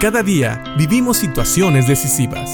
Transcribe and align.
Cada 0.00 0.22
día 0.22 0.62
vivimos 0.76 1.16
situaciones 1.16 1.88
decisivas. 1.88 2.48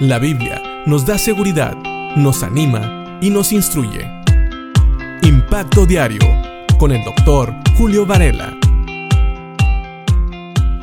La 0.00 0.18
Biblia 0.18 0.60
nos 0.84 1.06
da 1.06 1.16
seguridad, 1.16 1.76
nos 2.16 2.42
anima 2.42 3.20
y 3.22 3.30
nos 3.30 3.52
instruye. 3.52 4.04
Impacto 5.22 5.86
Diario 5.86 6.18
con 6.80 6.90
el 6.90 7.04
doctor 7.04 7.54
Julio 7.76 8.04
Varela. 8.04 8.58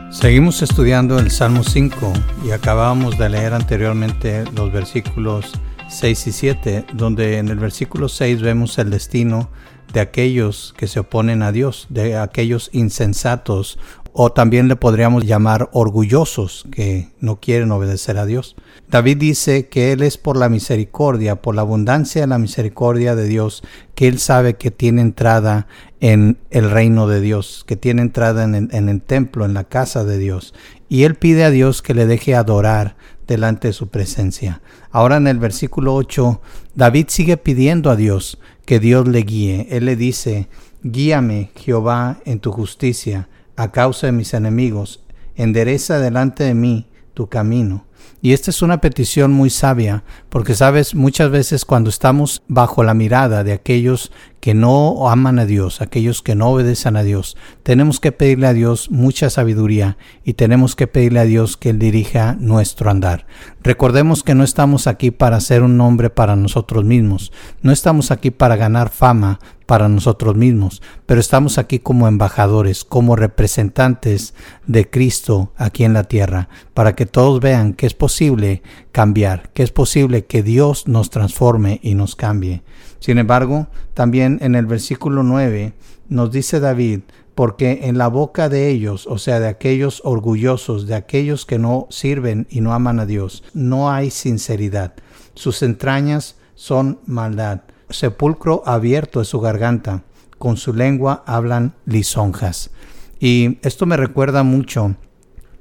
Seguimos 0.10 0.62
estudiando 0.62 1.20
el 1.20 1.32
Salmo 1.32 1.66
5 1.66 2.14
y 2.46 2.52
acabamos 2.52 3.18
de 3.18 3.28
leer 3.28 3.54
anteriormente 3.54 4.46
los 4.56 4.72
versículos 4.72 5.52
6 5.90 6.28
y 6.28 6.32
7, 6.32 6.86
donde 6.94 7.40
en 7.40 7.50
el 7.50 7.60
versículo 7.60 8.08
6 8.08 8.42
vemos 8.42 8.78
el 8.78 8.90
destino 8.90 9.50
de 9.92 10.00
aquellos 10.00 10.74
que 10.78 10.88
se 10.88 11.00
oponen 11.00 11.42
a 11.42 11.52
Dios, 11.52 11.88
de 11.90 12.16
aquellos 12.18 12.70
insensatos 12.74 13.80
o 14.14 14.32
también 14.32 14.68
le 14.68 14.76
podríamos 14.76 15.26
llamar 15.26 15.70
orgullosos 15.72 16.66
que 16.72 17.10
no 17.20 17.40
quieren 17.40 17.72
obedecer 17.72 18.18
a 18.18 18.26
Dios. 18.26 18.56
David 18.90 19.18
dice 19.18 19.68
que 19.68 19.92
Él 19.92 20.02
es 20.02 20.18
por 20.18 20.38
la 20.38 20.50
misericordia, 20.50 21.42
por 21.42 21.56
la 21.56 21.62
abundancia 21.62 22.22
de 22.22 22.28
la 22.28 22.38
misericordia 22.38 23.16
de 23.16 23.28
Dios, 23.28 23.64
que 23.96 24.08
Él 24.08 24.20
sabe 24.20 24.56
que 24.56 24.72
tiene 24.72 25.02
entrada 25.02 25.68
en 26.00 26.38
el 26.50 26.72
reino 26.72 27.08
de 27.08 27.22
Dios, 27.22 27.64
que 27.68 27.76
tiene 27.76 28.02
entrada 28.02 28.44
en 28.44 28.90
el, 28.90 29.02
templo, 29.02 29.46
en 29.46 29.54
la 29.54 29.66
casa 29.66 30.04
de 30.04 30.18
Dios. 30.18 30.54
Y 30.88 31.04
Él 31.04 31.16
pide 31.16 31.44
a 31.44 31.52
Dios 31.52 31.82
que 31.82 31.94
le 31.94 32.06
deje 32.06 32.36
adorar 32.36 32.96
delante 33.28 33.68
de 33.68 33.74
su 33.74 33.90
presencia. 33.90 34.62
Ahora 34.92 35.18
en 35.18 35.28
el 35.28 35.38
versículo 35.38 35.94
8, 35.94 36.42
David 36.74 37.06
sigue 37.10 37.38
pidiendo 37.38 37.92
a 37.92 37.96
Dios 37.96 38.40
que 38.66 38.80
Dios 38.80 39.08
le 39.08 39.22
guíe. 39.22 39.68
Él 39.70 39.86
le 39.86 39.96
dice, 39.96 40.48
guíame 40.82 41.52
Jehová 41.56 42.20
en 42.26 42.40
tu 42.40 42.52
justicia 42.52 43.30
a 43.60 43.74
causa 43.74 44.08
de 44.08 44.14
mis 44.14 44.34
enemigos, 44.34 45.02
endereza 45.36 46.00
delante 46.00 46.46
de 46.46 46.54
mí 46.54 46.88
tu 47.14 47.28
camino. 47.28 47.88
Y 48.22 48.32
esta 48.32 48.52
es 48.52 48.62
una 48.62 48.80
petición 48.80 49.34
muy 49.34 49.50
sabia, 49.50 50.06
porque 50.30 50.56
sabes, 50.56 50.96
muchas 50.96 51.30
veces 51.30 51.66
cuando 51.66 51.90
estamos 51.90 52.42
bajo 52.48 52.86
la 52.86 52.94
mirada 52.94 53.44
de 53.44 53.52
aquellos 53.52 54.14
que 54.40 54.54
no 54.54 55.10
aman 55.10 55.40
a 55.40 55.46
Dios, 55.46 55.82
aquellos 55.82 56.22
que 56.22 56.36
no 56.36 56.50
obedecen 56.50 56.96
a 56.96 57.04
Dios, 57.04 57.36
tenemos 57.64 58.00
que 58.00 58.12
pedirle 58.12 58.48
a 58.48 58.54
Dios 58.54 58.90
mucha 58.92 59.30
sabiduría 59.30 59.98
y 60.24 60.34
tenemos 60.34 60.76
que 60.76 60.88
pedirle 60.88 61.20
a 61.20 61.26
Dios 61.26 61.58
que 61.58 61.72
Él 61.72 61.80
dirija 61.80 62.38
nuestro 62.40 62.90
andar. 62.90 63.26
Recordemos 63.62 64.24
que 64.24 64.36
no 64.36 64.44
estamos 64.44 64.88
aquí 64.88 65.12
para 65.12 65.40
ser 65.40 65.64
un 65.64 65.78
nombre 65.78 66.10
para 66.10 66.36
nosotros 66.36 66.86
mismos, 66.86 67.32
no 67.62 67.72
estamos 67.72 68.12
aquí 68.12 68.32
para 68.32 68.56
ganar 68.56 68.90
fama 68.90 69.40
para 69.66 69.88
nosotros 69.88 70.36
mismos, 70.36 70.82
pero 71.06 71.20
estamos 71.20 71.60
aquí 71.60 71.78
como 71.78 72.08
embajadores, 72.08 72.84
como 72.84 73.16
representantes 73.16 74.34
de 74.66 74.90
Cristo 74.90 75.54
aquí 75.58 75.84
en 75.84 75.94
la 75.94 76.06
tierra, 76.06 76.50
para 76.74 76.96
que 76.96 77.06
todos 77.06 77.40
vean 77.40 77.74
que 77.74 77.86
es 77.86 77.94
posible 77.94 78.64
cambiar, 78.92 79.50
que 79.54 79.64
es 79.64 79.72
posible 79.72 80.26
que 80.26 80.44
Dios 80.44 80.88
nos 80.88 81.10
transforme 81.10 81.80
y 81.84 81.96
nos 81.96 82.16
cambie. 82.16 82.64
Sin 83.00 83.18
embargo, 83.18 83.68
también 83.94 84.40
en 84.42 84.56
el 84.56 84.66
versículo 84.66 85.24
9 85.24 85.74
nos 86.08 86.32
dice 86.32 86.60
David, 86.60 87.02
porque 87.36 87.82
en 87.84 87.98
la 87.98 88.08
boca 88.08 88.50
de 88.50 88.70
ellos, 88.70 89.08
o 89.08 89.18
sea, 89.18 89.40
de 89.40 89.48
aquellos 89.48 90.02
orgullosos, 90.04 90.88
de 90.88 90.96
aquellos 90.96 91.46
que 91.46 91.60
no 91.60 91.88
sirven 91.90 92.48
y 92.50 92.62
no 92.62 92.74
aman 92.74 93.00
a 93.00 93.06
Dios, 93.06 93.44
no 93.54 93.92
hay 93.92 94.12
sinceridad. 94.12 94.94
Sus 95.36 95.62
entrañas 95.64 96.36
son 96.56 97.00
maldad 97.06 97.62
sepulcro 97.90 98.64
abierto 98.66 99.22
es 99.22 99.28
su 99.28 99.40
garganta, 99.40 100.04
con 100.38 100.58
su 100.58 100.74
lengua 100.74 101.24
hablan 101.26 101.74
lisonjas. 101.86 102.72
Y 103.20 103.58
esto 103.64 103.86
me 103.86 103.98
recuerda 103.98 104.44
mucho 104.44 104.96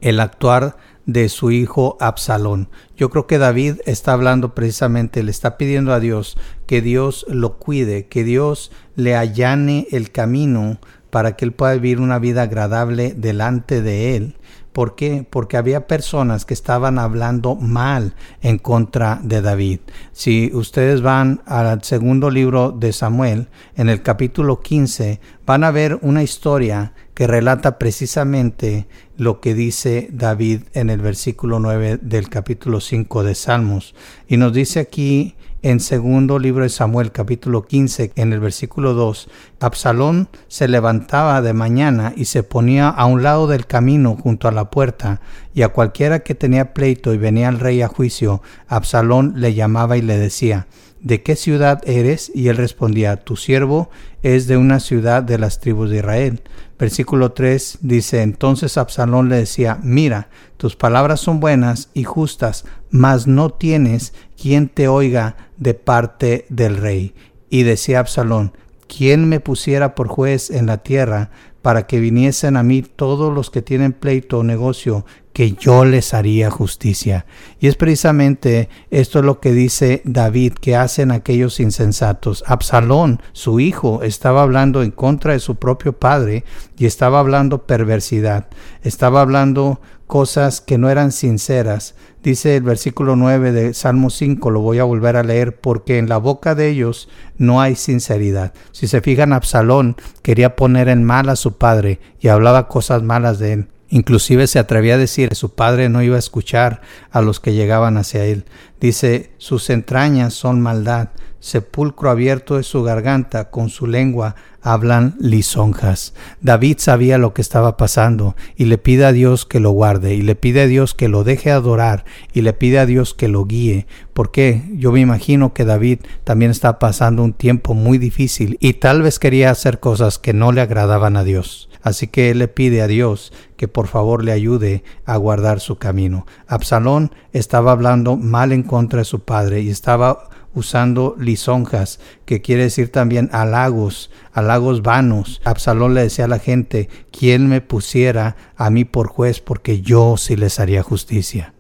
el 0.01 0.21
actuar 0.21 0.77
de 1.07 1.31
su 1.31 1.51
hijo 1.51 1.97
Absalón. 2.01 2.69
Yo 2.97 3.09
creo 3.09 3.27
que 3.27 3.39
David 3.39 3.77
está 3.87 4.13
hablando 4.13 4.55
precisamente, 4.55 5.23
le 5.23 5.31
está 5.31 5.57
pidiendo 5.57 5.95
a 5.95 6.01
Dios 6.01 6.37
que 6.67 6.83
Dios 6.83 7.25
lo 7.31 7.59
cuide, 7.59 8.07
que 8.07 8.25
Dios 8.25 8.71
le 8.95 9.17
allane 9.17 9.87
el 9.91 10.11
camino 10.11 10.79
para 11.09 11.35
que 11.35 11.47
él 11.47 11.53
pueda 11.53 11.73
vivir 11.73 12.01
una 12.01 12.19
vida 12.19 12.43
agradable 12.43 13.15
delante 13.17 13.81
de 13.81 14.17
él. 14.17 14.37
¿Por 14.79 14.95
qué? 14.95 15.27
Porque 15.29 15.57
había 15.57 15.89
personas 15.89 16.45
que 16.45 16.55
estaban 16.55 17.01
hablando 17.01 17.57
mal 17.57 18.15
en 18.43 18.59
contra 18.59 19.19
de 19.25 19.43
David. 19.43 19.81
Si 20.13 20.53
ustedes 20.55 21.03
van 21.03 21.43
al 21.47 21.83
segundo 21.83 22.31
libro 22.31 22.71
de 22.71 22.93
Samuel, 22.93 23.49
en 23.75 23.89
el 23.89 24.03
capítulo 24.03 24.61
15, 24.61 25.19
van 25.45 25.65
a 25.65 25.73
ver 25.73 25.99
una 26.03 26.23
historia 26.23 26.93
que 27.15 27.27
relata 27.27 27.77
precisamente 27.77 28.87
lo 29.17 29.41
que 29.41 29.55
dice 29.55 30.11
David 30.13 30.61
en 30.75 30.91
el 30.91 31.01
versículo 31.01 31.59
9 31.59 31.99
del 32.01 32.29
capítulo 32.29 32.81
5 32.81 33.25
de 33.25 33.35
Salmos. 33.35 33.97
Y 34.29 34.37
nos 34.37 34.53
dice 34.53 34.79
aquí 34.79 35.35
en 35.63 35.81
segundo 35.81 36.39
libro 36.39 36.63
de 36.63 36.69
Samuel 36.69 37.11
capítulo 37.11 37.67
15 37.67 38.13
en 38.15 38.33
el 38.33 38.39
versículo 38.39 38.95
2, 38.95 39.29
Absalón 39.61 40.29
se 40.47 40.69
levantaba 40.69 41.43
de 41.43 41.53
mañana 41.53 42.13
y 42.17 42.27
se 42.27 42.45
ponía 42.45 42.89
a 42.89 43.07
un 43.07 43.23
lado 43.23 43.49
del 43.49 43.67
camino 43.67 44.17
junto 44.17 44.47
a 44.47 44.53
la 44.53 44.71
puerta, 44.71 45.21
y 45.55 45.63
a 45.63 45.71
cualquiera 45.71 46.21
que 46.21 46.37
tenía 46.37 46.75
pleito 46.75 47.13
y 47.13 47.19
venía 47.19 47.49
al 47.49 47.59
rey 47.59 47.83
a 47.83 47.89
juicio, 47.89 48.41
Absalón 48.69 49.35
le 49.37 49.55
llamaba 49.55 49.97
y 49.97 50.03
le 50.03 50.17
decía, 50.17 50.69
¿de 51.01 51.23
qué 51.23 51.37
ciudad 51.37 51.81
eres? 51.87 52.31
Y 52.35 52.49
él 52.49 52.57
respondía, 52.57 53.17
tu 53.17 53.37
siervo 53.37 53.91
es 54.23 54.47
de 54.47 54.57
una 54.57 54.81
ciudad 54.81 55.23
de 55.23 55.39
las 55.39 55.61
tribus 55.61 55.91
de 55.91 55.99
Israel. 55.99 56.43
Versículo 56.79 57.33
3 57.33 57.79
dice, 57.81 58.23
entonces 58.23 58.77
Absalón 58.77 59.29
le 59.29 59.37
decía, 59.37 59.79
mira, 59.83 60.29
tus 60.57 60.77
palabras 60.77 61.21
son 61.21 61.41
buenas 61.41 61.91
y 61.95 62.05
justas, 62.05 62.65
mas 62.91 63.27
no 63.27 63.51
tienes 63.51 64.13
quien 64.41 64.69
te 64.69 64.89
oiga 64.89 65.37
de 65.57 65.75
parte 65.75 66.47
del 66.49 66.77
rey. 66.77 67.15
Y 67.51 67.65
decía 67.65 68.01
Absalón, 68.01 68.53
¿quién 68.87 69.29
me 69.29 69.41
pusiera 69.41 69.95
por 69.95 70.09
juez 70.09 70.51
en 70.51 70.67
la 70.67 70.79
tierra 70.79 71.31
para 71.63 71.87
que 71.87 72.01
viniesen 72.01 72.57
a 72.57 72.63
mí 72.63 72.83
todos 72.83 73.35
los 73.35 73.51
que 73.51 73.63
tienen 73.63 73.93
pleito 73.93 74.39
o 74.39 74.45
negocio 74.45 75.05
que 75.39 75.53
yo 75.53 75.85
les 75.85 76.15
haría 76.15 76.51
justicia. 76.51 77.25
Y 77.61 77.69
es 77.69 77.77
precisamente 77.77 78.69
esto 78.91 79.23
lo 79.23 79.39
que 79.39 79.53
dice 79.53 80.03
David 80.05 80.55
que 80.55 80.75
hacen 80.75 81.13
aquellos 81.13 81.61
insensatos. 81.61 82.43
Absalón, 82.45 83.23
su 83.35 83.61
hijo, 83.61 84.03
estaba 84.03 84.43
hablando 84.43 84.83
en 84.83 84.91
contra 84.91 85.35
de 85.35 85.39
su 85.39 85.55
propio 85.55 85.93
padre 85.93 86.43
y 86.77 86.87
estaba 86.87 87.21
hablando 87.21 87.69
perversidad, 87.69 88.49
estaba 88.83 89.21
hablando 89.21 89.81
cosas 90.09 90.61
que 90.61 90.77
no 90.77 90.91
eran 90.91 91.13
sinceras. 91.13 91.95
Dice 92.21 92.57
el 92.57 92.65
versículo 92.65 93.15
9 93.15 93.53
de 93.53 93.75
Salmo 93.75 94.11
5, 94.11 94.51
lo 94.51 94.61
voy 94.61 94.81
a 94.81 94.85
volver 94.85 95.15
a 95.15 95.23
leer, 95.23 95.61
porque 95.61 95.99
en 95.99 96.09
la 96.09 96.17
boca 96.17 96.57
de 96.57 96.69
ellos 96.69 97.09
no 97.37 97.61
hay 97.61 97.77
sinceridad. 97.77 98.55
Si 98.73 98.89
se 98.89 99.01
fijan, 99.01 99.33
Absalón 99.33 99.95
quería 100.23 100.57
poner 100.57 100.89
en 100.89 101.05
mal 101.05 101.29
a 101.29 101.37
su 101.37 101.59
padre 101.59 102.01
y 102.19 102.27
hablaba 102.27 102.67
cosas 102.67 103.05
malas 103.05 103.39
de 103.39 103.53
él. 103.53 103.69
Inclusive 103.91 104.47
se 104.47 104.59
atrevía 104.59 104.95
a 104.95 104.99
decir 104.99 105.31
que 105.31 105.35
su 105.35 105.55
padre 105.55 105.89
no 105.89 106.03
iba 106.03 106.17
a 106.17 106.21
escuchar 106.21 106.83
a 107.11 107.23
los 107.23 107.41
que 107.41 107.55
llegaban 107.55 107.97
hacia 107.97 108.25
él. 108.25 108.45
Dice, 108.81 109.31
sus 109.39 109.71
entrañas 109.71 110.35
son 110.35 110.61
maldad, 110.61 111.09
sepulcro 111.41 112.11
abierto 112.11 112.59
es 112.59 112.67
su 112.67 112.83
garganta, 112.83 113.51
con 113.51 113.69
su 113.69 113.87
lengua 113.87 114.35
hablan 114.61 115.15
lisonjas. 115.19 116.15
David 116.41 116.77
sabía 116.79 117.19
lo 117.19 117.33
que 117.33 117.43
estaba 117.43 117.77
pasando 117.77 118.37
y 118.57 118.65
le 118.65 118.79
pide 118.79 119.07
a 119.07 119.13
Dios 119.13 119.47
que 119.47 119.61
lo 119.61 119.71
guarde 119.71 120.15
y 120.15 120.23
le 120.23 120.35
pide 120.35 120.63
a 120.63 120.67
Dios 120.67 120.95
que 120.95 121.09
lo 121.09 121.25
deje 121.25 121.51
adorar 121.51 122.05
y 122.33 122.43
le 122.43 122.53
pide 122.53 122.79
a 122.79 122.87
Dios 122.87 123.15
que 123.15 123.29
lo 123.29 123.45
guíe. 123.45 123.87
Porque 124.13 124.63
yo 124.73 124.93
me 124.93 125.01
imagino 125.01 125.55
que 125.55 125.65
David 125.65 126.01
también 126.25 126.51
está 126.51 126.79
pasando 126.79 127.23
un 127.23 127.33
tiempo 127.33 127.75
muy 127.75 127.99
difícil 127.99 128.57
y 128.61 128.75
tal 128.75 129.03
vez 129.03 129.19
quería 129.19 129.51
hacer 129.51 129.81
cosas 129.81 130.19
que 130.19 130.33
no 130.33 130.53
le 130.53 130.61
agradaban 130.61 131.17
a 131.17 131.25
Dios. 131.25 131.69
Así 131.83 132.09
que 132.09 132.31
él 132.31 132.39
le 132.39 132.49
pide 132.49 132.83
a 132.83 132.89
Dios 132.89 133.33
que 133.57 133.69
por 133.69 133.87
favor 133.87 134.25
le 134.25 134.33
ayude 134.33 134.83
a 135.07 135.17
guardar 135.17 135.61
su 135.61 135.77
camino. 135.77 136.27
Absalón 136.47 137.13
estaba 137.33 137.73
hablando 137.73 138.17
mal 138.17 138.53
en 138.53 138.65
contra 138.65 138.99
de 138.99 139.05
su 139.05 139.21
padre 139.21 139.61
y 139.63 139.71
estaba 139.71 140.29
usando 140.55 141.15
lisonjas, 141.19 142.01
que 142.25 142.41
quiere 142.41 142.65
decir 142.65 142.91
también 142.91 143.29
halagos, 143.33 144.11
halagos 144.33 144.83
vanos. 144.83 145.41
Absalón 145.45 145.95
le 145.95 146.03
decía 146.03 146.27
a 146.27 146.29
la 146.29 146.39
gente, 146.39 146.89
¿quién 147.11 147.49
me 147.49 147.61
pusiera 147.61 148.37
a 148.57 148.71
mí 148.71 148.85
por 148.85 149.09
juez? 149.09 149.41
Porque 149.41 149.81
yo 149.81 150.17
sí 150.17 150.37
les 150.37 150.61
haría 150.61 150.83
justicia. 150.83 151.55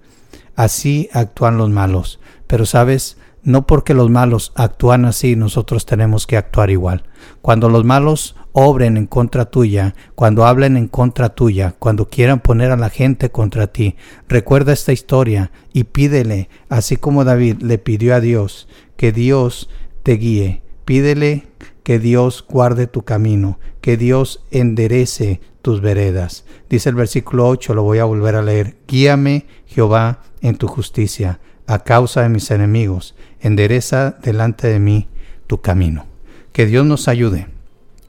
Así 0.56 1.08
actúan 1.12 1.58
los 1.58 1.70
malos. 1.70 2.20
Pero 2.46 2.66
sabes, 2.66 3.18
no 3.42 3.66
porque 3.66 3.94
los 3.94 4.10
malos 4.10 4.52
actúan 4.56 5.04
así, 5.04 5.36
nosotros 5.36 5.86
tenemos 5.86 6.26
que 6.26 6.36
actuar 6.36 6.70
igual. 6.70 7.04
Cuando 7.40 7.68
los 7.68 7.84
malos 7.84 8.36
obren 8.60 8.96
en 8.96 9.06
contra 9.06 9.44
tuya, 9.44 9.94
cuando 10.16 10.44
hablen 10.44 10.76
en 10.76 10.88
contra 10.88 11.28
tuya, 11.28 11.76
cuando 11.78 12.08
quieran 12.08 12.40
poner 12.40 12.72
a 12.72 12.76
la 12.76 12.90
gente 12.90 13.30
contra 13.30 13.68
ti, 13.68 13.94
recuerda 14.26 14.72
esta 14.72 14.92
historia 14.92 15.52
y 15.72 15.84
pídele, 15.84 16.48
así 16.68 16.96
como 16.96 17.24
David 17.24 17.62
le 17.62 17.78
pidió 17.78 18.16
a 18.16 18.20
Dios, 18.20 18.66
que 18.96 19.12
Dios 19.12 19.70
te 20.02 20.14
guíe. 20.14 20.62
Pídele 20.84 21.46
que 21.84 22.00
Dios 22.00 22.44
guarde 22.48 22.88
tu 22.88 23.04
camino, 23.04 23.60
que 23.80 23.96
Dios 23.96 24.44
enderece 24.50 25.40
tus 25.62 25.80
veredas. 25.80 26.44
Dice 26.68 26.88
el 26.88 26.96
versículo 26.96 27.46
8, 27.46 27.74
lo 27.74 27.84
voy 27.84 27.98
a 27.98 28.06
volver 28.06 28.34
a 28.34 28.42
leer. 28.42 28.76
Guíame, 28.88 29.46
Jehová, 29.66 30.22
en 30.40 30.56
tu 30.56 30.66
justicia, 30.66 31.38
a 31.68 31.84
causa 31.84 32.22
de 32.22 32.28
mis 32.28 32.50
enemigos. 32.50 33.14
Endereza 33.38 34.18
delante 34.20 34.66
de 34.66 34.80
mí 34.80 35.08
tu 35.46 35.60
camino. 35.60 36.06
Que 36.52 36.66
Dios 36.66 36.84
nos 36.84 37.06
ayude 37.06 37.57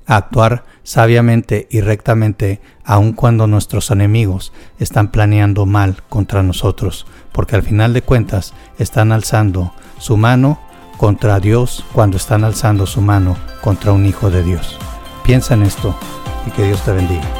a 0.10 0.18
actuar 0.18 0.66
sabiamente 0.84 1.68
y 1.70 1.82
rectamente 1.82 2.60
aun 2.84 3.14
cuando 3.14 3.46
nuestros 3.46 3.92
enemigos 3.92 4.52
están 4.80 5.12
planeando 5.12 5.68
mal 5.68 6.02
contra 6.10 6.42
nosotros, 6.42 7.06
porque 7.32 7.56
al 7.56 7.62
final 7.62 7.94
de 7.94 8.02
cuentas 8.02 8.54
están 8.80 9.12
alzando 9.12 9.72
su 10.00 10.18
mano 10.18 10.60
contra 10.98 11.40
Dios 11.40 11.86
cuando 11.94 12.18
están 12.18 12.44
alzando 12.44 12.88
su 12.88 13.02
mano 13.02 13.38
contra 13.62 13.94
un 13.94 14.08
hijo 14.08 14.32
de 14.32 14.44
Dios. 14.44 14.78
Piensa 15.24 15.54
en 15.54 15.62
esto 15.62 15.96
y 16.48 16.52
que 16.52 16.64
Dios 16.64 16.84
te 16.84 16.92
bendiga. 16.92 17.39